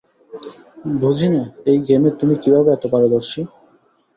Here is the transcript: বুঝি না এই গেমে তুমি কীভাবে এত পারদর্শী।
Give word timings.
বুঝি 1.01 1.27
না 1.33 1.41
এই 1.65 1.77
গেমে 1.87 2.09
তুমি 2.19 2.35
কীভাবে 2.43 2.69
এত 2.73 2.83
পারদর্শী। 2.93 3.41